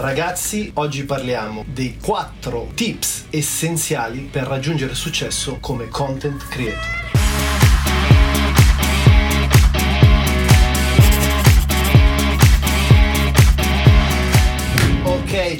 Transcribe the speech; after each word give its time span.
ragazzi, 0.00 0.70
oggi 0.74 1.04
parliamo 1.04 1.64
dei 1.66 1.98
4 2.00 2.70
tips 2.74 3.26
essenziali 3.30 4.20
per 4.20 4.44
raggiungere 4.44 4.94
successo 4.94 5.58
come 5.60 5.88
content 5.88 6.48
creator. 6.48 6.99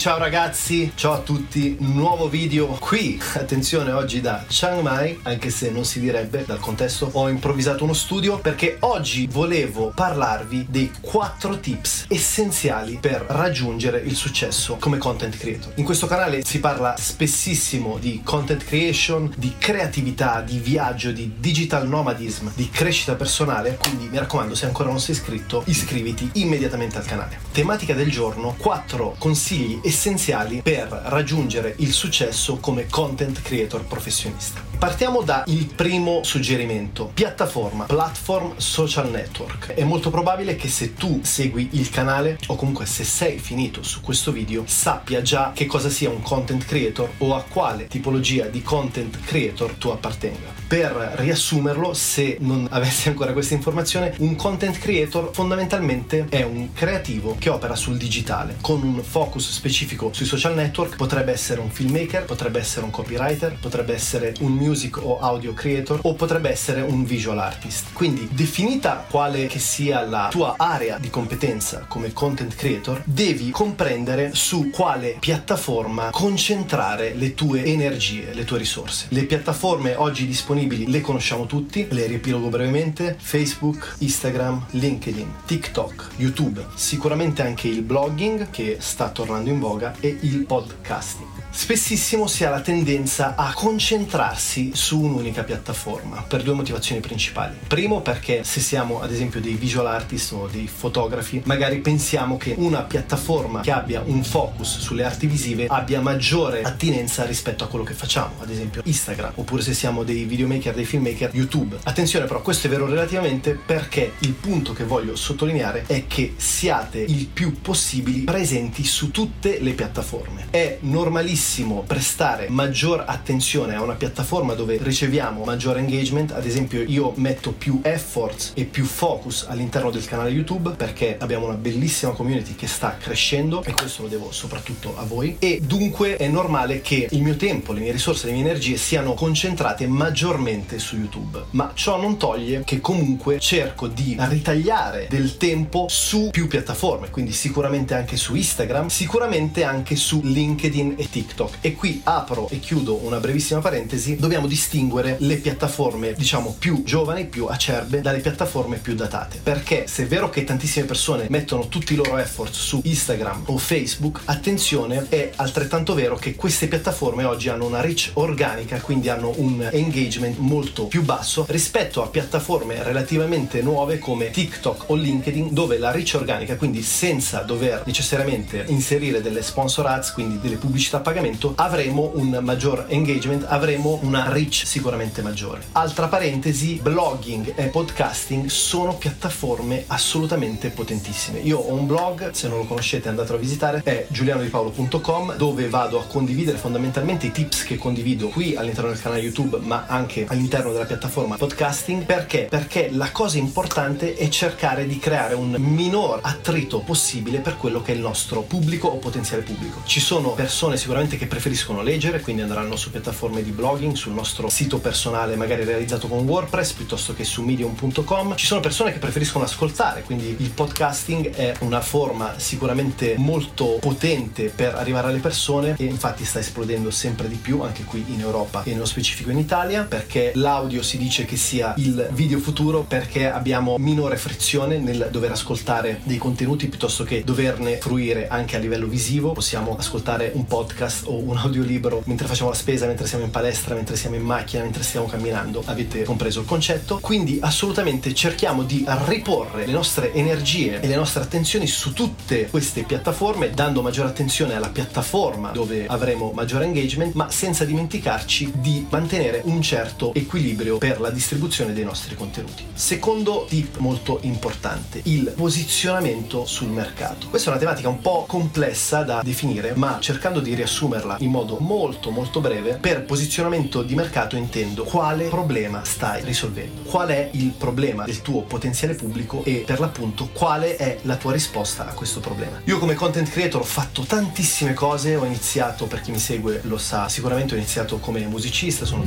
Ciao 0.01 0.17
ragazzi, 0.17 0.93
ciao 0.95 1.13
a 1.13 1.19
tutti, 1.19 1.77
nuovo 1.81 2.31
video 2.31 2.69
qui, 2.81 3.21
attenzione 3.35 3.93
oggi 3.93 4.23
da 4.23 4.43
Chiang 4.49 4.81
Mai, 4.81 5.19
anche 5.25 5.51
se 5.51 5.71
non 5.71 5.85
si 5.85 6.01
direbbe 6.01 6.43
dal 6.47 6.59
contesto, 6.59 7.11
ho 7.13 7.29
improvvisato 7.29 7.85
uno 7.85 7.93
studio 7.93 8.39
perché 8.39 8.79
oggi 8.81 9.29
volevo 9.31 9.93
parlarvi 9.95 10.69
dei 10.71 10.91
4 11.03 11.61
tips 11.61 12.07
essenziali 12.09 12.97
per 12.99 13.27
raggiungere 13.29 13.99
il 13.99 14.15
successo 14.15 14.77
come 14.77 14.97
content 14.97 15.37
creator. 15.37 15.75
In 15.75 15.85
questo 15.85 16.07
canale 16.07 16.43
si 16.47 16.61
parla 16.61 16.95
spessissimo 16.97 17.99
di 17.99 18.23
content 18.25 18.65
creation, 18.65 19.31
di 19.37 19.53
creatività, 19.59 20.41
di 20.41 20.61
viaggio, 20.61 21.13
di 21.13 21.35
digital 21.37 21.87
nomadism, 21.87 22.49
di 22.55 22.71
crescita 22.71 23.17
personale, 23.17 23.77
quindi 23.79 24.09
mi 24.09 24.17
raccomando 24.17 24.55
se 24.55 24.65
ancora 24.65 24.89
non 24.89 24.99
sei 24.99 25.15
iscritto 25.15 25.63
iscriviti 25.67 26.31
immediatamente 26.35 26.97
al 26.97 27.05
canale. 27.05 27.39
Tematica 27.53 27.93
del 27.93 28.11
giorno, 28.11 28.55
4 28.57 29.17
consigli 29.19 29.61
consigli 29.61 29.81
essenziali 29.91 30.61
per 30.63 30.87
raggiungere 31.07 31.75
il 31.79 31.93
successo 31.93 32.59
come 32.59 32.87
content 32.87 33.43
creator 33.43 33.85
professionista. 33.85 34.69
Partiamo 34.79 35.21
dal 35.21 35.45
primo 35.75 36.23
suggerimento, 36.23 37.11
piattaforma, 37.13 37.85
platform 37.85 38.55
social 38.57 39.11
network. 39.11 39.75
È 39.75 39.85
molto 39.85 40.09
probabile 40.09 40.57
che 40.57 40.69
se 40.69 40.95
tu 40.95 41.21
segui 41.23 41.71
il 41.73 41.91
canale 41.91 42.39
o 42.47 42.55
comunque 42.55 42.87
se 42.87 43.05
sei 43.05 43.39
finito 43.39 43.83
su 43.83 44.01
questo 44.01 44.33
video 44.33 44.63
sappia 44.67 45.21
già 45.21 45.51
che 45.55 45.67
cosa 45.67 45.91
sia 45.91 46.09
un 46.09 46.23
content 46.23 46.65
creator 46.65 47.11
o 47.19 47.35
a 47.35 47.43
quale 47.43 47.89
tipologia 47.89 48.47
di 48.47 48.63
content 48.63 49.21
creator 49.23 49.73
tu 49.73 49.89
appartenga. 49.89 50.59
Per 50.67 51.15
riassumerlo, 51.17 51.93
se 51.93 52.39
non 52.41 52.67
avessi 52.71 53.09
ancora 53.09 53.33
questa 53.33 53.55
informazione, 53.55 54.15
un 54.19 54.37
content 54.37 54.79
creator 54.79 55.31
fondamentalmente 55.33 56.27
è 56.31 56.43
un 56.43 56.73
creativo 56.73 57.37
che 57.39 57.51
opera 57.51 57.75
sul 57.75 57.99
digitale 57.99 58.57
con 58.61 58.83
un 58.83 59.03
focus 59.03 59.51
specifico 59.51 59.79
sui 60.13 60.27
social 60.27 60.55
network 60.55 60.97
potrebbe 60.97 61.33
essere 61.33 61.61
un 61.61 61.71
filmmaker, 61.71 62.25
potrebbe 62.25 62.59
essere 62.59 62.85
un 62.85 62.91
copywriter, 62.91 63.57
potrebbe 63.59 63.95
essere 63.95 64.35
un 64.41 64.53
music 64.53 64.99
o 65.03 65.19
audio 65.21 65.55
creator 65.55 66.01
o 66.03 66.15
potrebbe 66.15 66.51
essere 66.51 66.83
un 66.83 67.05
visual 67.05 67.39
artist. 67.39 67.93
Quindi 67.95 68.29
definita 68.31 69.07
quale 69.09 69.47
che 69.47 69.59
sia 69.59 70.03
la 70.03 70.29
tua 70.31 70.55
area 70.59 70.99
di 70.99 71.09
competenza 71.09 71.87
come 71.89 72.13
content 72.13 72.55
creator, 72.55 73.03
devi 73.07 73.51
comprendere 73.51 74.33
su 74.35 74.69
quale 74.69 75.17
piattaforma 75.19 76.11
concentrare 76.11 77.15
le 77.15 77.35
tue 77.35 77.65
energie, 77.65 78.35
le 78.35 78.45
tue 78.45 78.59
risorse. 78.59 79.07
Le 79.09 79.25
piattaforme 79.25 79.95
oggi 79.95 80.27
disponibili 80.27 80.91
le 80.91 81.01
conosciamo 81.01 81.47
tutti, 81.47 81.87
le 81.89 82.07
riepilogo 82.07 82.49
brevemente, 82.49 83.17
Facebook, 83.19 83.97
Instagram, 83.99 84.67
LinkedIn, 84.73 85.35
TikTok, 85.47 86.11
YouTube, 86.17 86.67
sicuramente 86.75 87.41
anche 87.41 87.69
il 87.69 87.81
blogging 87.81 88.51
che 88.51 88.77
sta 88.81 89.09
tornando 89.09 89.49
in 89.49 89.59
voga 89.59 89.69
è 89.79 90.07
il 90.07 90.45
podcasting. 90.47 91.29
Spessissimo 91.53 92.27
si 92.27 92.45
ha 92.45 92.51
la 92.51 92.61
tendenza 92.61 93.35
a 93.37 93.53
concentrarsi 93.53 94.71
su 94.75 95.01
un'unica 95.01 95.45
piattaforma 95.45 96.23
per 96.23 96.43
due 96.43 96.55
motivazioni 96.55 97.01
principali. 97.01 97.57
Primo 97.67 98.01
perché 98.01 98.43
se 98.43 98.61
siamo 98.61 99.01
ad 99.01 99.13
esempio 99.13 99.41
dei 99.41 99.55
visual 99.55 99.87
artist 99.87 100.33
o 100.33 100.49
dei 100.51 100.67
fotografi, 100.67 101.43
magari 101.45 101.79
pensiamo 101.79 102.37
che 102.37 102.55
una 102.57 102.83
piattaforma 102.83 103.61
che 103.61 103.71
abbia 103.71 104.03
un 104.05 104.25
focus 104.25 104.79
sulle 104.79 105.05
arti 105.05 105.27
visive 105.27 105.67
abbia 105.69 106.01
maggiore 106.01 106.63
attinenza 106.63 107.25
rispetto 107.25 107.65
a 107.65 107.69
quello 107.69 107.85
che 107.85 107.95
facciamo, 107.95 108.35
ad 108.41 108.51
esempio 108.51 108.83
Instagram, 108.85 109.33
oppure 109.37 109.63
se 109.63 109.75
siamo 109.75 110.03
dei 110.03 110.25
videomaker, 110.25 110.75
dei 110.75 110.85
filmmaker, 110.85 111.31
YouTube. 111.33 111.79
Attenzione 111.85 112.27
però, 112.27 112.43
questo 112.43 112.67
è 112.67 112.71
vero 112.71 112.87
relativamente 112.87 113.55
perché 113.55 114.15
il 114.21 114.33
punto 114.33 114.73
che 114.73 114.85
voglio 114.85 115.15
sottolineare 115.15 115.85
è 115.87 116.07
che 116.07 116.35
siate 116.37 116.99
il 117.01 117.27
più 117.27 117.61
possibili 117.61 118.21
presenti 118.21 118.85
su 118.85 119.11
tutti 119.11 119.50
tutte 119.51 119.59
le 119.61 119.73
piattaforme. 119.73 120.47
È 120.51 120.79
normalissimo 120.81 121.83
prestare 121.87 122.49
maggior 122.49 123.05
attenzione 123.07 123.75
a 123.75 123.83
una 123.83 123.95
piattaforma 123.95 124.55
dove 124.55 124.79
riceviamo 124.81 125.45
maggior 125.45 125.79
engagement, 125.79 126.33
ad 126.33 126.47
esempio 126.47 126.83
io 126.83 127.13
metto 127.17 127.53
più 127.53 127.81
efforts 127.83 128.53
e 128.55 128.65
più 128.65 128.85
focus 128.85 129.47
all'interno 129.49 129.91
del 129.91 130.05
canale 130.05 130.31
YouTube 130.31 130.71
perché 130.71 131.17
abbiamo 131.19 131.47
una 131.47 131.57
bellissima 131.57 132.13
community 132.13 132.55
che 132.55 132.67
sta 132.67 132.97
crescendo 132.99 133.63
e 133.65 133.73
questo 133.73 134.03
lo 134.03 134.09
devo 134.09 134.31
soprattutto 134.31 134.95
a 134.97 135.05
voi 135.05 135.37
e 135.39 135.61
dunque 135.63 136.17
è 136.17 136.29
normale 136.29 136.81
che 136.81 137.09
il 137.11 137.23
mio 137.23 137.37
tempo, 137.37 137.73
le 137.73 137.81
mie 137.81 137.93
risorse, 137.93 138.27
le 138.27 138.33
mie 138.33 138.43
energie 138.43 138.77
siano 138.77 139.15
concentrate 139.15 139.87
maggiormente 139.87 140.79
su 140.79 140.97
YouTube. 140.97 141.45
Ma 141.51 141.73
ciò 141.75 142.01
non 142.01 142.17
toglie 142.17 142.63
che 142.65 142.81
comunque 142.81 143.39
cerco 143.41 143.87
di 143.89 144.17
ritagliare 144.19 145.07
del 145.09 145.37
tempo 145.37 145.87
su 145.89 146.29
più 146.31 146.47
piattaforme, 146.47 147.11
quindi 147.11 147.33
sicuramente 147.33 147.95
anche 147.95 148.17
su 148.17 148.35
Instagram, 148.35 148.89
sicuramente 148.89 149.39
sicuramente 149.41 149.65
anche 149.65 149.97
su 149.97 150.21
LinkedIn 150.23 150.95
e 150.99 151.09
TikTok. 151.09 151.59
E 151.61 151.75
qui 151.75 152.01
apro 152.05 152.49
e 152.51 152.59
chiudo 152.61 153.01
una 153.05 153.19
brevissima 153.19 153.61
parentesi, 153.61 154.17
dobbiamo 154.17 154.47
distinguere 154.47 155.17
le 155.21 155.37
piattaforme, 155.37 156.13
diciamo, 156.13 156.55
più 156.59 156.83
giovani, 156.85 157.25
più 157.25 157.47
acerbe, 157.47 158.01
dalle 158.01 158.19
piattaforme 158.19 158.77
più 158.77 158.95
datate. 158.95 159.41
Perché 159.43 159.87
se 159.87 160.05
è 160.05 160.07
vero 160.07 160.29
che 160.29 160.45
tantissime 160.45 160.85
persone 160.85 161.27
mettono 161.31 161.69
tutti 161.69 161.95
i 161.95 161.97
loro 161.97 162.19
effort 162.19 162.53
su 162.53 162.81
Instagram 162.85 163.45
o 163.47 163.57
Facebook, 163.57 164.21
attenzione, 164.27 165.07
è 165.09 165.31
altrettanto 165.37 165.95
vero 165.95 166.17
che 166.17 166.35
queste 166.35 166.69
piattaforme 166.69 167.25
oggi 167.25 167.49
hanno 167.49 167.67
una 167.67 167.81
reach 167.81 168.11
organica, 168.15 168.79
quindi 168.81 169.09
hanno 169.09 169.33
un 169.37 169.67
engagement 169.73 170.37
molto 170.39 170.85
più 170.85 171.03
basso 171.03 171.47
rispetto 171.49 172.03
a 172.03 172.09
piattaforme 172.09 172.83
relativamente 172.83 173.63
nuove 173.63 173.99
come 173.99 174.31
TikTok 174.31 174.91
o 174.91 174.95
LinkedIn, 174.95 175.49
dove 175.53 175.79
la 175.79 175.91
reach 175.91 176.13
organica, 176.15 176.57
quindi 176.57 176.83
senza 176.83 177.41
dover 177.41 177.83
necessariamente 177.87 178.65
inserire 178.67 178.89
inserire 178.91 179.23
delle 179.31 179.43
sponsor 179.43 179.87
ads, 179.87 180.13
quindi 180.13 180.39
delle 180.41 180.57
pubblicità 180.57 180.99
a 180.99 181.01
pagamento, 181.01 181.53
avremo 181.57 182.11
un 182.15 182.39
maggior 182.43 182.87
engagement, 182.89 183.47
avremo 183.49 183.99
una 184.03 184.29
reach 184.29 184.63
sicuramente 184.67 185.23
maggiore. 185.23 185.63
Altra 185.73 186.09
parentesi, 186.09 186.81
blogging 186.83 187.55
e 187.57 187.67
podcasting 187.67 188.49
sono 188.49 188.97
piattaforme 188.97 189.85
assolutamente 189.87 190.69
potentissime. 190.71 191.39
Io 191.39 191.59
ho 191.59 191.73
un 191.73 191.87
blog, 191.87 192.31
se 192.33 192.49
non 192.49 192.59
lo 192.59 192.65
conoscete 192.65 193.09
andatelo 193.09 193.39
a 193.39 193.41
visitare, 193.41 193.81
è 193.85 194.07
giulianodipaolo.com 194.09 195.37
dove 195.37 195.69
vado 195.69 195.99
a 195.99 196.05
condividere 196.05 196.59
fondamentalmente 196.59 197.27
i 197.27 197.33
tips 197.33 197.63
che 197.63 197.79
condivido 197.79 198.29
qui 198.29 198.57
all'interno 198.57 198.91
del 198.91 199.01
canale 199.01 199.21
YouTube, 199.21 199.59
ma 199.61 199.85
anche 199.87 200.27
all'interno 200.29 200.73
della 200.73 200.87
piattaforma 200.87 201.37
podcasting. 201.37 202.05
Perché? 202.05 202.47
Perché 202.51 202.89
la 202.91 203.13
cosa 203.13 203.39
importante 203.39 204.17
è 204.17 204.29
cercare 204.29 204.87
di 204.87 204.99
creare 204.99 205.35
un 205.35 205.55
minor 205.59 206.19
attrito 206.23 206.81
possibile 206.81 207.39
per 207.39 207.57
quello 207.57 207.81
che 207.81 207.93
è 207.93 207.95
il 207.95 208.01
nostro 208.01 208.43
pubblico 208.43 208.89
o 208.89 208.97
potenziale 208.97 209.20
pubblico. 209.43 209.83
Ci 209.85 210.01
sono 210.01 210.31
persone 210.33 210.77
sicuramente 210.77 211.17
che 211.17 211.27
preferiscono 211.27 211.83
leggere, 211.83 212.21
quindi 212.21 212.43
andranno 212.43 212.77
su 212.77 212.91
piattaforme 212.91 213.43
di 213.43 213.51
blogging, 213.51 213.95
sul 213.95 214.13
nostro 214.13 214.49
sito 214.49 214.79
personale 214.79 215.37
magari 215.37 215.65
realizzato 215.65 216.09
con 216.09 216.27
WordPress 216.27 216.73
piuttosto 216.73 217.15
che 217.15 217.25
su 217.25 217.43
medium.com. 217.43 218.37
Ci 218.37 218.47
sono 218.47 218.61
persone 218.61 218.93
che 218.93 218.99
preferiscono 218.99 219.45
ascoltare, 219.45 220.03
quindi 220.03 220.35
il 220.39 220.51
podcasting 220.51 221.31
è 221.31 221.55
una 221.61 221.81
forma 221.81 222.35
sicuramente 222.39 223.15
molto 223.19 223.79
potente 223.81 224.49
per 224.49 224.75
arrivare 224.75 225.09
alle 225.09 225.19
persone 225.19 225.75
e 225.79 225.85
infatti 225.85 226.25
sta 226.25 226.39
esplodendo 226.39 226.91
sempre 226.91 227.29
di 227.29 227.37
più 227.37 227.61
anche 227.61 227.85
qui 227.85 228.05
in 228.09 228.21
Europa 228.21 228.63
e 228.65 228.73
nello 228.73 228.87
specifico 228.87 229.31
in 229.31 229.39
Italia 229.39 229.85
perché 229.85 230.33
l'audio 230.35 230.83
si 230.83 230.99
dice 230.99 231.25
che 231.25 231.37
sia 231.37 231.75
il 231.77 232.09
video 232.13 232.39
futuro 232.39 232.83
perché 232.83 233.31
abbiamo 233.31 233.77
minore 233.79 234.17
frizione 234.17 234.79
nel 234.79 235.09
dover 235.11 235.33
ascoltare 235.33 236.01
dei 236.05 236.19
contenuti 236.19 236.67
piuttosto 236.67 237.05
che 237.05 237.23
doverne 237.25 237.79
fruire 237.79 238.27
anche 238.29 238.57
a 238.57 238.59
livello 238.59 238.71
livello 238.71 238.87
visivo, 239.11 239.33
possiamo 239.33 239.77
ascoltare 239.77 240.31
un 240.35 240.47
podcast 240.47 241.07
o 241.07 241.17
un 241.17 241.37
audiolibro 241.37 242.03
mentre 242.07 242.29
facciamo 242.29 242.51
la 242.51 242.55
spesa, 242.55 242.87
mentre 242.87 243.09
siamo 243.09 243.25
in 243.25 243.31
palestra, 243.31 243.75
mentre 243.75 243.97
siamo 243.97 244.15
in 244.15 244.23
macchina, 244.23 244.63
mentre 244.63 244.85
stiamo 244.85 245.07
camminando. 245.07 245.63
Avete 245.65 246.05
compreso 246.05 246.41
il 246.41 246.47
concetto? 246.47 247.01
Quindi 247.01 247.41
assolutamente 247.43 248.15
cerchiamo 248.15 248.63
di 248.63 248.85
riporre 249.07 249.67
le 249.67 249.73
nostre 249.73 250.13
energie 250.15 250.81
e 250.81 250.87
le 250.87 250.95
nostre 250.95 251.25
attenzioni 251.25 251.67
su 251.67 251.93
tutte 251.93 252.49
queste 252.49 252.85
piattaforme, 252.85 253.51
dando 253.51 253.83
maggiore 253.83 254.09
attenzione 254.09 254.55
alla 254.55 254.69
piattaforma 254.69 255.51
dove 255.51 255.87
avremo 255.89 256.31
maggiore 256.33 256.67
engagement, 256.67 257.15
ma 257.15 257.31
senza 257.31 257.65
dimenticarci 257.65 258.53
di 258.59 258.87
mantenere 258.89 259.43
un 259.45 259.61
certo 259.61 260.15
equilibrio 260.15 260.79
per 260.79 261.01
la 261.01 261.11
distribuzione 261.11 261.73
dei 261.73 261.85
nostri 261.85 262.15
contenuti. 262.15 262.65
Secondo 262.75 263.47
tip 263.49 263.79
molto 263.79 264.21
importante, 264.23 265.01
il 265.05 265.33
posizionamento 265.35 266.47
sul 266.47 266.69
mercato. 266.69 267.27
Questa 267.29 267.49
è 267.49 267.51
una 267.51 267.61
tematica 267.61 267.89
un 267.89 268.01
po' 268.01 268.25
complessa 268.29 269.00
da 269.03 269.23
definire, 269.23 269.75
ma 269.75 269.99
cercando 270.01 270.41
di 270.41 270.55
riassumerla 270.55 271.17
in 271.21 271.31
modo 271.31 271.57
molto 271.59 272.11
molto 272.11 272.41
breve, 272.41 272.75
per 272.75 273.05
posizionamento 273.05 273.83
di 273.83 273.95
mercato 273.95 274.37
intendo 274.37 274.85
quale 274.85 275.29
problema 275.29 275.85
stai 275.85 276.25
risolvendo, 276.25 276.83
qual 276.83 277.09
è 277.09 277.29
il 277.33 277.51
problema 277.51 278.05
del 278.05 278.23
tuo 278.23 278.43
potenziale 278.43 278.95
pubblico 278.95 279.43
e 279.45 279.65
per 279.67 279.81
l'appunto 279.81 280.29
quale 280.33 280.77
è 280.77 280.99
la 281.03 281.17
tua 281.17 281.33
risposta 281.33 281.89
a 281.89 281.93
questo 281.93 282.21
problema. 282.21 282.61
Io 282.65 282.79
come 282.79 282.95
content 282.95 283.29
creator 283.29 283.61
ho 283.61 283.65
fatto 283.65 284.03
tantissime 284.03 284.75
cose, 284.75 285.17
ho 285.17 285.25
iniziato, 285.25 285.87
per 285.87 286.01
chi 286.01 286.11
mi 286.11 286.19
segue 286.19 286.61
lo 286.65 286.79
sa, 286.79 287.09
sicuramente 287.09 287.55
ho 287.55 287.57
iniziato 287.57 287.99
come 287.99 288.27
musicista, 288.27 288.85
sono 288.85 289.03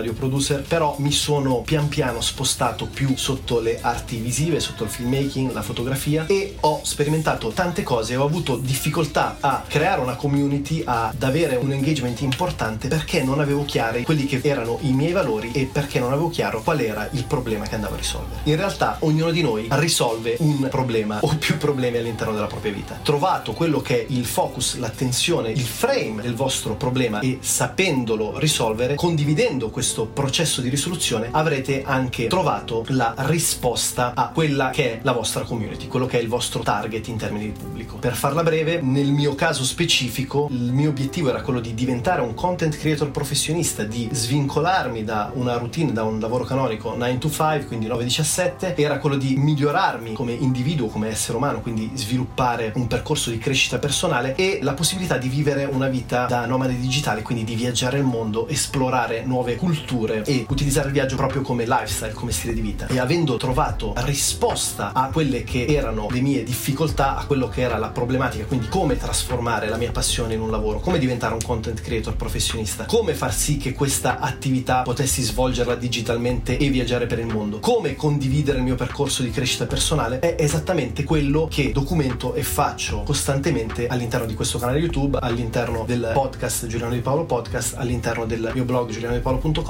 audio 0.00 0.12
producer, 0.14 0.62
però 0.62 0.96
mi 0.98 1.12
sono 1.12 1.60
pian 1.60 1.88
piano 1.88 2.20
spostato 2.20 2.86
più 2.86 3.16
sotto 3.16 3.60
le 3.60 3.78
arti 3.80 4.16
visive, 4.16 4.58
sotto 4.58 4.84
il 4.84 4.90
filmmaking, 4.90 5.52
la 5.52 5.62
fotografia 5.62 6.26
e 6.26 6.56
ho 6.60 6.80
sperimentato 6.82 7.50
tante 7.50 7.82
cose, 7.82 8.16
ho 8.16 8.24
avuto 8.24 8.56
difficoltà 8.56 9.36
a 9.40 9.62
creare 9.66 10.00
una 10.00 10.16
community, 10.16 10.82
ad 10.84 11.22
avere 11.22 11.56
un 11.56 11.72
engagement 11.72 12.20
importante 12.22 12.88
perché 12.88 13.22
non 13.22 13.40
avevo 13.40 13.64
chiari 13.64 14.02
quelli 14.02 14.26
che 14.26 14.40
erano 14.42 14.78
i 14.82 14.92
miei 14.92 15.12
valori 15.12 15.52
e 15.52 15.68
perché 15.70 15.98
non 15.98 16.12
avevo 16.12 16.30
chiaro 16.30 16.62
qual 16.62 16.80
era 16.80 17.08
il 17.12 17.24
problema 17.24 17.66
che 17.66 17.74
andavo 17.76 17.94
a 17.94 17.98
risolvere. 17.98 18.40
In 18.44 18.56
realtà 18.56 18.96
ognuno 19.00 19.30
di 19.30 19.42
noi 19.42 19.68
risolve 19.70 20.36
un 20.40 20.66
problema 20.70 21.18
o 21.20 21.36
più 21.36 21.58
problemi 21.58 21.98
all'interno 21.98 22.32
della 22.32 22.46
propria 22.46 22.72
vita. 22.72 22.98
Trovato 23.02 23.52
quello 23.52 23.80
che 23.80 24.00
è 24.00 24.06
il 24.08 24.24
focus, 24.24 24.78
l'attenzione, 24.78 25.50
il 25.50 25.60
frame 25.60 26.22
del 26.22 26.34
vostro 26.34 26.74
problema 26.74 27.20
e 27.20 27.38
sapendolo 27.40 28.38
risolvere, 28.38 28.94
condividendo 28.94 29.60
facendo 29.60 29.70
questo 29.90 30.06
processo 30.06 30.60
di 30.60 30.68
risoluzione 30.68 31.30
avrete 31.32 31.82
anche 31.84 32.28
trovato 32.28 32.84
la 32.90 33.12
risposta 33.16 34.12
a 34.14 34.28
quella 34.28 34.70
che 34.70 34.92
è 34.92 34.98
la 35.02 35.10
vostra 35.10 35.42
community, 35.42 35.88
quello 35.88 36.06
che 36.06 36.20
è 36.20 36.22
il 36.22 36.28
vostro 36.28 36.62
target 36.62 37.08
in 37.08 37.16
termini 37.16 37.46
di 37.46 37.58
pubblico. 37.58 37.96
Per 37.96 38.14
farla 38.14 38.44
breve, 38.44 38.80
nel 38.80 39.10
mio 39.10 39.34
caso 39.34 39.64
specifico, 39.64 40.46
il 40.48 40.72
mio 40.72 40.90
obiettivo 40.90 41.30
era 41.30 41.42
quello 41.42 41.58
di 41.58 41.74
diventare 41.74 42.20
un 42.20 42.34
content 42.34 42.78
creator 42.78 43.10
professionista, 43.10 43.82
di 43.82 44.08
svincolarmi 44.12 45.02
da 45.02 45.32
una 45.34 45.56
routine, 45.56 45.90
da 45.90 46.04
un 46.04 46.20
lavoro 46.20 46.44
canonico 46.44 46.94
9 46.94 47.18
to 47.18 47.28
5, 47.28 47.64
quindi 47.66 47.88
9-17, 47.88 48.74
era 48.76 48.98
quello 48.98 49.16
di 49.16 49.34
migliorarmi 49.36 50.12
come 50.12 50.34
individuo, 50.34 50.86
come 50.86 51.08
essere 51.08 51.36
umano, 51.36 51.62
quindi 51.62 51.90
sviluppare 51.94 52.70
un 52.76 52.86
percorso 52.86 53.30
di 53.30 53.38
crescita 53.38 53.80
personale 53.80 54.36
e 54.36 54.60
la 54.62 54.74
possibilità 54.74 55.16
di 55.16 55.28
vivere 55.28 55.64
una 55.64 55.88
vita 55.88 56.26
da 56.26 56.46
nomade 56.46 56.78
digitale, 56.78 57.22
quindi 57.22 57.42
di 57.42 57.56
viaggiare 57.56 57.98
il 57.98 58.04
mondo, 58.04 58.46
esplorare 58.46 59.24
nuove 59.24 59.38
nuove 59.40 59.56
culture 59.80 60.22
e 60.24 60.46
utilizzare 60.48 60.88
il 60.88 60.92
viaggio 60.92 61.16
proprio 61.16 61.42
come 61.42 61.64
lifestyle, 61.64 62.12
come 62.12 62.32
stile 62.32 62.54
di 62.54 62.60
vita. 62.60 62.86
E 62.88 62.98
avendo 62.98 63.36
trovato 63.36 63.92
risposta 63.96 64.92
a 64.92 65.08
quelle 65.10 65.42
che 65.44 65.66
erano 65.66 66.08
le 66.10 66.20
mie 66.20 66.42
difficoltà, 66.42 67.16
a 67.16 67.24
quello 67.24 67.48
che 67.48 67.62
era 67.62 67.78
la 67.78 67.88
problematica, 67.88 68.44
quindi 68.44 68.68
come 68.68 68.96
trasformare 68.96 69.68
la 69.68 69.76
mia 69.76 69.90
passione 69.90 70.34
in 70.34 70.40
un 70.40 70.50
lavoro, 70.50 70.80
come 70.80 70.98
diventare 70.98 71.34
un 71.34 71.40
content 71.40 71.80
creator 71.80 72.16
professionista, 72.16 72.84
come 72.84 73.14
far 73.14 73.32
sì 73.32 73.56
che 73.56 73.72
questa 73.72 74.18
attività 74.18 74.82
potessi 74.82 75.22
svolgerla 75.22 75.74
digitalmente 75.74 76.58
e 76.58 76.68
viaggiare 76.68 77.06
per 77.06 77.18
il 77.18 77.26
mondo, 77.26 77.58
come 77.60 77.94
condividere 77.94 78.58
il 78.58 78.64
mio 78.64 78.74
percorso 78.74 79.22
di 79.22 79.30
crescita 79.30 79.66
personale, 79.66 80.18
è 80.18 80.36
esattamente 80.38 81.04
quello 81.04 81.48
che 81.50 81.72
documento 81.72 82.34
e 82.34 82.42
faccio 82.42 83.02
costantemente 83.02 83.86
all'interno 83.86 84.26
di 84.26 84.34
questo 84.34 84.58
canale 84.58 84.78
YouTube, 84.78 85.18
all'interno 85.20 85.84
del 85.86 86.10
podcast 86.12 86.66
Giuliano 86.66 86.92
Di 86.92 87.00
Paolo 87.00 87.24
Podcast, 87.24 87.74
all'interno 87.76 88.26
del 88.26 88.50
mio 88.52 88.64
blog 88.64 88.90
Giuliano 88.90 89.14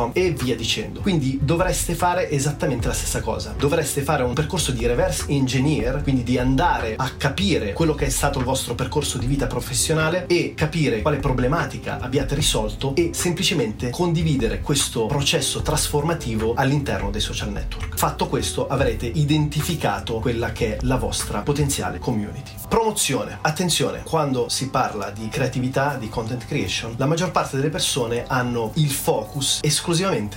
Paolo.com 0.01 0.11
e 0.15 0.31
via 0.31 0.57
dicendo. 0.57 1.01
Quindi 1.01 1.39
dovreste 1.43 1.95
fare 1.95 2.31
esattamente 2.31 2.87
la 2.87 2.95
stessa 2.95 3.21
cosa. 3.21 3.55
Dovreste 3.59 4.03
fare 4.03 4.23
un 4.23 4.33
percorso 4.33 4.73
di 4.73 4.87
reverse 4.87 5.25
engineer, 5.29 6.03
quindi 6.03 6.23
di 6.23 6.39
andare 6.39 6.95
a 6.97 7.11
capire 7.17 7.73
quello 7.73 7.95
che 7.95 8.07
è 8.07 8.09
stato 8.09 8.39
il 8.39 8.45
vostro 8.45 8.75
percorso 8.75 9.19
di 9.19 9.27
vita 9.27 9.47
professionale 9.47 10.27
e 10.27 10.55
capire 10.55 11.03
quale 11.03 11.19
problematica 11.19 11.99
abbiate 12.01 12.35
risolto 12.35 12.95
e 12.95 13.11
semplicemente 13.13 13.91
condividere 13.91 14.61
questo 14.61 15.07
processo 15.07 15.61
trasformativo 15.63 16.55
all'interno 16.55 17.11
dei 17.11 17.21
social 17.21 17.51
network. 17.51 17.97
Fatto 17.97 18.29
questo 18.29 18.67
avrete 18.69 19.07
identificato 19.07 20.21
quella 20.21 20.53
che 20.53 20.77
è 20.77 20.79
la 20.83 20.97
vostra 20.97 21.41
potenziale 21.41 21.99
community. 21.99 22.53
Promozione. 22.69 23.39
Attenzione, 23.41 24.03
quando 24.05 24.49
si 24.49 24.71
parla 24.71 25.11
di 25.11 25.29
creatività, 25.29 25.97
di 25.97 26.09
content 26.09 26.47
creation, 26.47 26.95
la 26.97 27.07
maggior 27.07 27.31
parte 27.33 27.57
delle 27.57 27.69
persone 27.69 28.25
hanno 28.29 28.71
il 28.75 28.91
focus 28.91 29.59
esclusivamente 29.63 29.80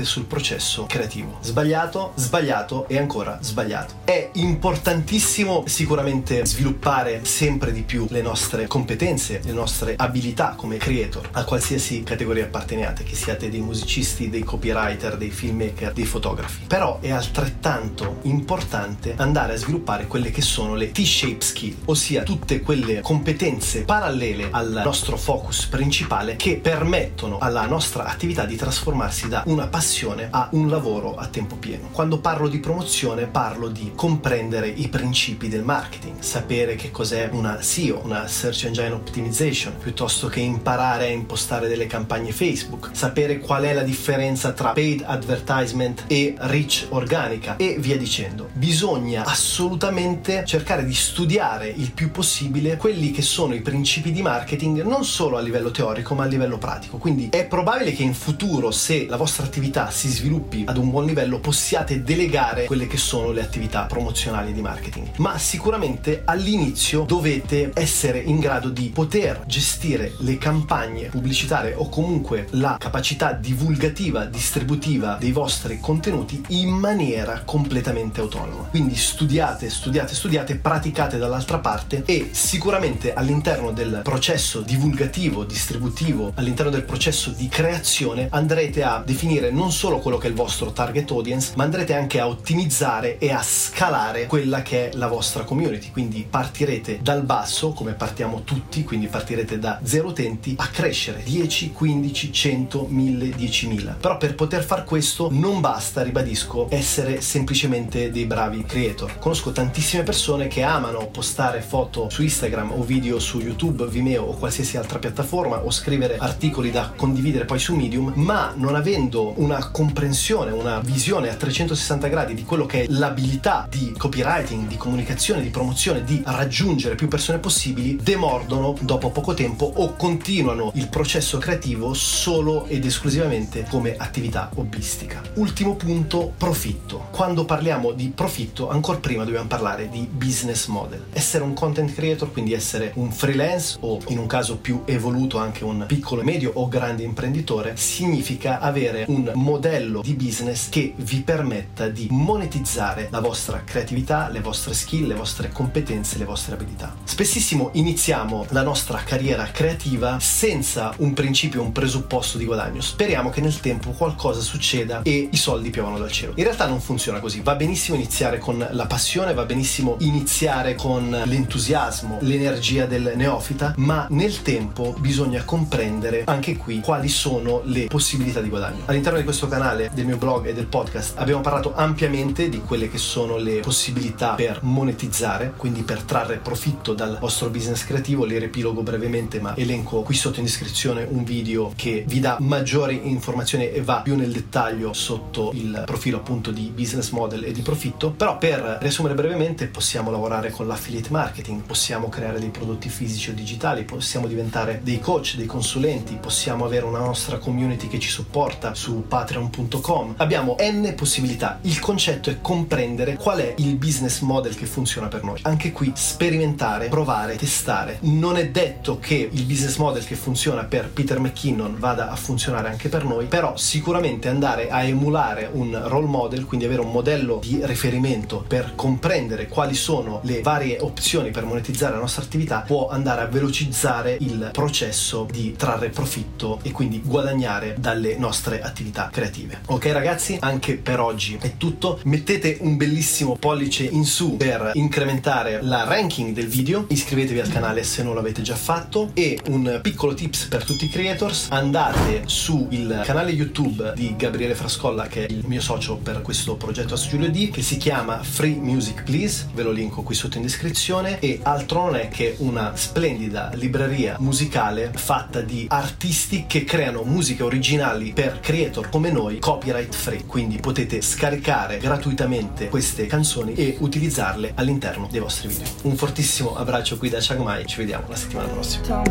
sul 0.03 0.23
processo 0.25 0.85
creativo. 0.87 1.37
Sbagliato, 1.41 2.13
sbagliato 2.15 2.87
e 2.87 2.97
ancora 2.97 3.37
sbagliato. 3.41 3.95
È 4.03 4.29
importantissimo 4.33 5.63
sicuramente 5.67 6.45
sviluppare 6.45 7.25
sempre 7.25 7.71
di 7.71 7.81
più 7.81 8.07
le 8.09 8.21
nostre 8.21 8.67
competenze, 8.67 9.41
le 9.43 9.51
nostre 9.51 9.95
abilità 9.97 10.53
come 10.55 10.77
creator, 10.77 11.29
a 11.33 11.43
qualsiasi 11.43 12.03
categoria 12.03 12.45
apparteniate, 12.45 13.03
che 13.03 13.15
siate 13.15 13.49
dei 13.49 13.61
musicisti, 13.61 14.29
dei 14.29 14.43
copywriter, 14.43 15.17
dei 15.17 15.29
filmmaker, 15.29 15.93
dei 15.93 16.05
fotografi. 16.05 16.63
Però 16.67 16.99
è 16.99 17.11
altrettanto 17.11 18.19
importante 18.23 19.13
andare 19.17 19.53
a 19.53 19.57
sviluppare 19.57 20.07
quelle 20.07 20.31
che 20.31 20.41
sono 20.41 20.75
le 20.75 20.91
T-shape 20.91 21.41
skill, 21.41 21.75
ossia 21.85 22.23
tutte 22.23 22.61
quelle 22.61 23.01
competenze 23.01 23.83
parallele 23.83 24.47
al 24.51 24.81
nostro 24.83 25.17
focus 25.17 25.65
principale 25.65 26.35
che 26.35 26.57
permettono 26.57 27.37
alla 27.39 27.65
nostra 27.65 28.05
attività 28.05 28.45
di 28.45 28.55
trasformarsi 28.55 29.27
da 29.33 29.41
una 29.47 29.65
passione 29.65 30.27
a 30.29 30.47
un 30.51 30.69
lavoro 30.69 31.15
a 31.15 31.25
tempo 31.25 31.55
pieno. 31.55 31.89
Quando 31.91 32.19
parlo 32.19 32.47
di 32.47 32.59
promozione 32.59 33.25
parlo 33.25 33.67
di 33.67 33.93
comprendere 33.95 34.67
i 34.67 34.89
principi 34.89 35.47
del 35.47 35.63
marketing, 35.63 36.19
sapere 36.19 36.75
che 36.75 36.91
cos'è 36.91 37.29
una 37.31 37.59
SEO, 37.59 38.01
una 38.03 38.27
Search 38.27 38.65
Engine 38.65 38.91
Optimization, 38.91 39.75
piuttosto 39.79 40.27
che 40.27 40.39
imparare 40.39 41.05
a 41.05 41.09
impostare 41.09 41.67
delle 41.67 41.87
campagne 41.87 42.31
Facebook, 42.31 42.91
sapere 42.91 43.39
qual 43.39 43.63
è 43.63 43.73
la 43.73 43.81
differenza 43.81 44.51
tra 44.51 44.73
paid 44.73 45.03
advertisement 45.03 46.03
e 46.05 46.35
reach 46.37 46.85
organica 46.89 47.55
e 47.55 47.77
via 47.79 47.97
dicendo. 47.97 48.49
Bisogna 48.53 49.25
assolutamente 49.25 50.43
cercare 50.45 50.85
di 50.85 50.93
studiare 50.93 51.69
il 51.69 51.91
più 51.91 52.11
possibile 52.11 52.77
quelli 52.77 53.09
che 53.09 53.23
sono 53.23 53.55
i 53.55 53.61
principi 53.61 54.11
di 54.11 54.21
marketing 54.21 54.83
non 54.83 55.03
solo 55.03 55.37
a 55.37 55.41
livello 55.41 55.71
teorico 55.71 56.13
ma 56.13 56.25
a 56.25 56.27
livello 56.27 56.59
pratico. 56.59 56.97
Quindi 56.97 57.29
è 57.31 57.47
probabile 57.47 57.93
che 57.93 58.03
in 58.03 58.13
futuro 58.13 58.69
se 58.69 59.07
la 59.07 59.15
vostra 59.15 59.21
attività 59.25 59.89
si 59.89 60.09
sviluppi 60.09 60.63
ad 60.67 60.77
un 60.77 60.89
buon 60.89 61.05
livello 61.05 61.39
possiate 61.39 62.03
delegare 62.03 62.65
quelle 62.65 62.87
che 62.87 62.97
sono 62.97 63.31
le 63.31 63.41
attività 63.41 63.83
promozionali 63.83 64.53
di 64.53 64.61
marketing. 64.61 65.17
Ma 65.17 65.37
sicuramente 65.37 66.21
all'inizio 66.25 67.03
dovete 67.03 67.71
essere 67.73 68.19
in 68.19 68.39
grado 68.39 68.69
di 68.69 68.89
poter 68.93 69.43
gestire 69.45 70.13
le 70.19 70.37
campagne 70.37 71.09
pubblicitarie 71.09 71.73
o 71.75 71.89
comunque 71.89 72.47
la 72.51 72.77
capacità 72.79 73.33
divulgativa, 73.33 74.25
distributiva 74.25 75.17
dei 75.19 75.31
vostri 75.31 75.79
contenuti 75.79 76.43
in 76.49 76.69
maniera 76.69 77.41
completamente 77.45 78.21
autonoma. 78.21 78.67
Quindi 78.69 78.95
studiate, 78.95 79.69
studiate, 79.69 80.13
studiate, 80.13 80.55
praticate 80.55 81.17
dall'altra 81.17 81.59
parte 81.59 82.03
e 82.05 82.29
sicuramente 82.31 83.13
all'interno 83.13 83.71
del 83.71 84.01
processo 84.03 84.61
divulgativo, 84.61 85.43
distributivo, 85.43 86.31
all'interno 86.35 86.71
del 86.71 86.83
processo 86.83 87.31
di 87.31 87.47
creazione 87.47 88.27
andrete 88.29 88.83
a 88.83 89.01
definire 89.13 89.51
non 89.51 89.71
solo 89.71 89.99
quello 89.99 90.17
che 90.17 90.27
è 90.27 90.29
il 90.29 90.35
vostro 90.35 90.71
target 90.71 91.09
audience, 91.11 91.53
ma 91.55 91.63
andrete 91.63 91.93
anche 91.93 92.19
a 92.19 92.27
ottimizzare 92.27 93.17
e 93.17 93.31
a 93.31 93.41
scalare 93.41 94.25
quella 94.25 94.61
che 94.61 94.89
è 94.89 94.95
la 94.95 95.07
vostra 95.07 95.43
community. 95.43 95.91
Quindi 95.91 96.25
partirete 96.29 96.99
dal 97.01 97.23
basso, 97.23 97.71
come 97.71 97.93
partiamo 97.93 98.41
tutti, 98.43 98.83
quindi 98.83 99.07
partirete 99.07 99.59
da 99.59 99.79
zero 99.83 100.09
utenti 100.09 100.55
a 100.57 100.67
crescere 100.67 101.23
10, 101.23 101.71
15, 101.71 102.33
100, 102.33 102.87
1000, 102.89 103.25
10.000. 103.35 103.99
Però 103.99 104.17
per 104.17 104.35
poter 104.35 104.63
far 104.63 104.83
questo 104.83 105.29
non 105.31 105.61
basta, 105.61 106.01
ribadisco, 106.01 106.67
essere 106.69 107.21
semplicemente 107.21 108.11
dei 108.11 108.25
bravi 108.25 108.63
creator. 108.65 109.19
Conosco 109.19 109.51
tantissime 109.51 110.03
persone 110.03 110.47
che 110.47 110.63
amano 110.63 111.07
postare 111.07 111.61
foto 111.61 111.91
foto 111.93 112.09
su 112.09 112.23
Instagram 112.23 112.71
o 112.71 112.83
video 112.83 113.19
su 113.19 113.39
YouTube, 113.39 113.85
Vimeo 113.87 114.23
o 114.23 114.33
qualsiasi 114.33 114.77
altra 114.77 114.99
piattaforma 114.99 115.63
o 115.63 115.69
scrivere 115.69 116.17
articoli 116.17 116.71
da 116.71 116.91
condividere 116.95 117.45
poi 117.45 117.59
su 117.59 117.75
Medium, 117.75 118.13
ma 118.15 118.53
non 118.55 118.75
avendo 118.75 119.02
avendo 119.03 119.33
una 119.37 119.69
comprensione, 119.69 120.51
una 120.51 120.79
visione 120.79 121.29
a 121.29 121.35
360 121.35 122.07
gradi 122.07 122.33
di 122.33 122.43
quello 122.43 122.65
che 122.65 122.83
è 122.83 122.85
l'abilità 122.89 123.67
di 123.69 123.93
copywriting, 123.97 124.67
di 124.67 124.77
comunicazione, 124.77 125.41
di 125.41 125.49
promozione, 125.49 126.03
di 126.03 126.21
raggiungere 126.25 126.95
più 126.95 127.07
persone 127.07 127.39
possibili, 127.39 127.97
demordono 128.01 128.75
dopo 128.81 129.09
poco 129.09 129.33
tempo 129.33 129.71
o 129.75 129.95
continuano 129.95 130.71
il 130.75 130.87
processo 130.87 131.37
creativo 131.37 131.93
solo 131.93 132.65
ed 132.67 132.85
esclusivamente 132.85 133.65
come 133.69 133.95
attività 133.97 134.49
hobbistica. 134.55 135.21
Ultimo 135.35 135.75
punto, 135.75 136.33
profitto. 136.37 137.07
Quando 137.11 137.43
parliamo 137.45 137.91
di 137.91 138.11
profitto, 138.13 138.69
ancora 138.69 138.99
prima 138.99 139.25
dobbiamo 139.25 139.47
parlare 139.47 139.89
di 139.89 140.07
business 140.09 140.67
model. 140.67 141.05
Essere 141.11 141.43
un 141.43 141.53
content 141.53 141.93
creator, 141.93 142.31
quindi 142.31 142.53
essere 142.53 142.91
un 142.95 143.11
freelance 143.11 143.77
o 143.81 143.99
in 144.07 144.17
un 144.17 144.27
caso 144.27 144.57
più 144.57 144.83
evoluto 144.85 145.37
anche 145.39 145.63
un 145.63 145.83
piccolo, 145.87 146.23
medio 146.23 146.51
o 146.55 146.67
grande 146.69 147.03
imprenditore, 147.03 147.75
significa 147.75 148.59
avere 148.59 148.92
un 149.07 149.31
modello 149.35 150.01
di 150.01 150.13
business 150.13 150.69
che 150.69 150.93
vi 150.95 151.21
permetta 151.21 151.87
di 151.87 152.07
monetizzare 152.09 153.07
la 153.11 153.19
vostra 153.19 153.63
creatività, 153.63 154.29
le 154.29 154.41
vostre 154.41 154.73
skill, 154.73 155.07
le 155.07 155.15
vostre 155.15 155.49
competenze, 155.49 156.17
le 156.17 156.25
vostre 156.25 156.53
abilità. 156.53 156.95
Spessissimo 157.03 157.69
iniziamo 157.73 158.45
la 158.49 158.61
nostra 158.61 159.01
carriera 159.03 159.45
creativa 159.51 160.19
senza 160.19 160.93
un 160.97 161.13
principio, 161.13 161.61
un 161.61 161.71
presupposto 161.71 162.37
di 162.37 162.45
guadagno. 162.45 162.81
Speriamo 162.81 163.29
che 163.29 163.41
nel 163.41 163.59
tempo 163.59 163.91
qualcosa 163.91 164.41
succeda 164.41 165.01
e 165.03 165.29
i 165.31 165.37
soldi 165.37 165.69
piovano 165.69 165.97
dal 165.97 166.11
cielo. 166.11 166.33
In 166.35 166.43
realtà 166.43 166.67
non 166.67 166.79
funziona 166.79 167.19
così. 167.19 167.41
Va 167.41 167.55
benissimo 167.55 167.95
iniziare 167.95 168.37
con 168.37 168.65
la 168.69 168.85
passione, 168.85 169.33
va 169.33 169.45
benissimo 169.45 169.95
iniziare 169.99 170.75
con 170.75 171.09
l'entusiasmo, 171.09 172.19
l'energia 172.21 172.85
del 172.85 173.13
neofita, 173.15 173.73
ma 173.77 174.07
nel 174.09 174.41
tempo 174.41 174.95
bisogna 174.99 175.43
comprendere 175.43 176.23
anche 176.25 176.57
qui 176.57 176.79
quali 176.79 177.07
sono 177.07 177.61
le 177.65 177.85
possibilità 177.85 178.41
di 178.41 178.49
guadagno. 178.49 178.82
All'interno 178.85 179.17
di 179.17 179.23
questo 179.23 179.47
canale, 179.47 179.89
del 179.93 180.05
mio 180.05 180.17
blog 180.17 180.47
e 180.47 180.53
del 180.53 180.65
podcast 180.65 181.17
abbiamo 181.17 181.39
parlato 181.39 181.73
ampiamente 181.73 182.49
di 182.49 182.59
quelle 182.59 182.89
che 182.89 182.97
sono 182.97 183.37
le 183.37 183.61
possibilità 183.61 184.33
per 184.33 184.59
monetizzare, 184.61 185.53
quindi 185.55 185.83
per 185.83 186.01
trarre 186.01 186.35
profitto 186.35 186.93
dal 186.93 187.17
vostro 187.17 187.49
business 187.49 187.85
creativo. 187.85 188.25
Le 188.25 188.39
riepilogo 188.39 188.83
brevemente, 188.83 189.39
ma 189.39 189.55
elenco 189.55 190.01
qui 190.01 190.15
sotto 190.15 190.39
in 190.39 190.45
descrizione 190.45 191.07
un 191.09 191.23
video 191.23 191.71
che 191.77 192.03
vi 192.05 192.19
dà 192.19 192.35
maggiori 192.41 193.07
informazioni 193.07 193.71
e 193.71 193.81
va 193.81 194.01
più 194.01 194.17
nel 194.17 194.33
dettaglio 194.33 194.91
sotto 194.91 195.51
il 195.53 195.83
profilo 195.85 196.17
appunto 196.17 196.51
di 196.51 196.69
business 196.75 197.11
model 197.11 197.45
e 197.45 197.53
di 197.53 197.61
profitto. 197.61 198.11
Però 198.11 198.37
per 198.37 198.79
riassumere 198.81 199.13
brevemente 199.15 199.67
possiamo 199.67 200.11
lavorare 200.11 200.51
con 200.51 200.67
l'affiliate 200.67 201.09
marketing, 201.09 201.61
possiamo 201.61 202.09
creare 202.09 202.37
dei 202.37 202.49
prodotti 202.49 202.89
fisici 202.89 203.29
o 203.29 203.33
digitali, 203.33 203.85
possiamo 203.85 204.27
diventare 204.27 204.81
dei 204.83 204.99
coach, 204.99 205.35
dei 205.37 205.45
consulenti, 205.45 206.17
possiamo 206.19 206.65
avere 206.65 206.83
una 206.83 206.99
nostra 206.99 207.37
community 207.37 207.87
che 207.87 207.97
ci 207.97 208.09
supporta 208.09 208.71
su 208.73 209.05
patreon.com. 209.07 210.15
Abbiamo 210.17 210.55
n 210.59 210.93
possibilità. 210.95 211.59
Il 211.61 211.79
concetto 211.79 212.29
è 212.29 212.39
comprendere 212.41 213.15
qual 213.15 213.39
è 213.39 213.53
il 213.57 213.75
business 213.75 214.21
model 214.21 214.55
che 214.55 214.65
funziona 214.65 215.07
per 215.07 215.23
noi. 215.23 215.39
Anche 215.43 215.71
qui 215.71 215.91
sperimentare, 215.95 216.87
provare, 216.87 217.35
testare. 217.35 217.97
Non 218.01 218.37
è 218.37 218.49
detto 218.49 218.99
che 218.99 219.29
il 219.31 219.43
business 219.43 219.77
model 219.77 220.05
che 220.05 220.15
funziona 220.15 220.63
per 220.63 220.89
Peter 220.89 221.19
McKinnon 221.19 221.77
vada 221.77 222.09
a 222.09 222.15
funzionare 222.15 222.69
anche 222.69 222.89
per 222.89 223.05
noi, 223.05 223.25
però 223.25 223.55
sicuramente 223.57 224.27
andare 224.27 224.69
a 224.69 224.83
emulare 224.83 225.49
un 225.51 225.81
role 225.85 226.07
model, 226.07 226.45
quindi 226.45 226.65
avere 226.65 226.81
un 226.81 226.91
modello 226.91 227.39
di 227.41 227.59
riferimento 227.63 228.43
per 228.47 228.73
comprendere 228.75 229.47
quali 229.47 229.75
sono 229.75 230.19
le 230.23 230.41
varie 230.41 230.79
opzioni 230.79 231.31
per 231.31 231.45
monetizzare 231.45 231.93
la 231.93 231.99
nostra 231.99 232.23
attività, 232.23 232.63
può 232.65 232.89
andare 232.89 233.21
a 233.21 233.25
velocizzare 233.25 234.17
il 234.19 234.49
processo 234.51 235.27
di 235.29 235.55
trarre 235.55 235.89
profitto 235.89 236.59
e 236.63 236.71
quindi 236.71 237.01
guadagnare 237.03 237.75
dalle 237.77 238.17
nostre 238.17 238.61
attività 238.63 239.09
creative. 239.11 239.61
Ok 239.67 239.85
ragazzi, 239.87 240.37
anche 240.39 240.75
per 240.75 240.99
oggi 240.99 241.37
è 241.41 241.57
tutto. 241.57 241.99
Mettete 242.03 242.57
un 242.61 242.77
bellissimo 242.77 243.35
pollice 243.35 243.83
in 243.83 244.05
su 244.05 244.37
per 244.37 244.71
incrementare 244.73 245.61
la 245.61 245.83
ranking 245.83 246.33
del 246.33 246.47
video, 246.47 246.85
iscrivetevi 246.89 247.39
al 247.39 247.49
canale 247.49 247.83
se 247.83 248.03
non 248.03 248.15
l'avete 248.15 248.41
già 248.41 248.55
fatto. 248.55 249.11
E 249.13 249.39
un 249.47 249.79
piccolo 249.81 250.13
tips 250.13 250.45
per 250.45 250.63
tutti 250.63 250.85
i 250.85 250.89
creators, 250.89 251.47
andate 251.49 252.23
sul 252.25 253.01
canale 253.03 253.31
YouTube 253.31 253.93
di 253.95 254.15
Gabriele 254.15 254.55
Frascolla 254.55 255.07
che 255.07 255.25
è 255.25 255.31
il 255.31 255.43
mio 255.45 255.61
socio 255.61 255.97
per 255.97 256.21
questo 256.21 256.55
progetto 256.55 256.93
a 256.93 256.97
Studio 256.97 257.29
D 257.29 257.51
che 257.51 257.61
si 257.61 257.77
chiama 257.77 258.21
Free 258.23 258.55
Music 258.55 259.03
Please, 259.03 259.47
ve 259.53 259.63
lo 259.63 259.71
linko 259.71 260.01
qui 260.01 260.15
sotto 260.15 260.37
in 260.37 260.43
descrizione. 260.43 261.19
E 261.19 261.39
altro 261.43 261.85
non 261.85 261.95
è 261.95 262.07
che 262.07 262.35
una 262.39 262.75
splendida 262.75 263.51
libreria 263.53 264.15
musicale 264.19 264.91
fatta 264.93 265.41
di 265.41 265.65
artisti 265.69 266.45
che 266.47 266.63
creano 266.63 267.03
musiche 267.03 267.43
originali 267.43 268.11
per 268.13 268.39
creator 268.43 268.89
come 268.89 269.09
noi 269.09 269.39
copyright 269.39 269.95
free, 269.95 270.25
quindi 270.25 270.57
potete 270.57 271.01
scaricare 271.01 271.77
gratuitamente 271.77 272.67
queste 272.67 273.05
canzoni 273.05 273.53
e 273.53 273.77
utilizzarle 273.79 274.51
all'interno 274.55 275.07
dei 275.09 275.21
vostri 275.21 275.47
video. 275.47 275.65
Un 275.83 275.95
fortissimo 275.95 276.53
abbraccio 276.53 276.97
qui 276.97 277.07
da 277.09 277.19
Chiang 277.19 277.41
Mai, 277.41 277.65
ci 277.65 277.77
vediamo 277.77 278.03
la 278.09 278.15
settimana 278.17 278.49
prossima. 278.49 279.01